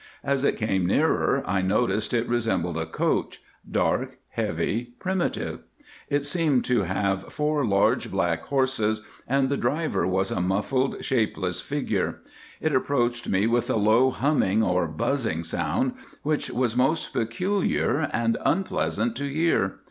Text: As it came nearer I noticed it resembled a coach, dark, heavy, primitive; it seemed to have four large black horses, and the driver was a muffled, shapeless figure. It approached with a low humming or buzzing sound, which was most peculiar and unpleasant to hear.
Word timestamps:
As 0.23 0.43
it 0.43 0.57
came 0.57 0.87
nearer 0.87 1.43
I 1.45 1.61
noticed 1.61 2.11
it 2.11 2.27
resembled 2.27 2.75
a 2.75 2.87
coach, 2.87 3.39
dark, 3.69 4.17
heavy, 4.29 4.93
primitive; 4.97 5.59
it 6.09 6.25
seemed 6.25 6.65
to 6.65 6.81
have 6.81 7.31
four 7.31 7.63
large 7.63 8.09
black 8.09 8.41
horses, 8.45 9.03
and 9.27 9.47
the 9.47 9.57
driver 9.57 10.07
was 10.07 10.31
a 10.31 10.41
muffled, 10.41 11.05
shapeless 11.05 11.61
figure. 11.61 12.21
It 12.59 12.73
approached 12.73 13.27
with 13.27 13.69
a 13.69 13.75
low 13.75 14.09
humming 14.09 14.63
or 14.63 14.87
buzzing 14.87 15.43
sound, 15.43 15.93
which 16.23 16.49
was 16.49 16.75
most 16.75 17.13
peculiar 17.13 18.09
and 18.11 18.39
unpleasant 18.43 19.15
to 19.17 19.31
hear. 19.31 19.75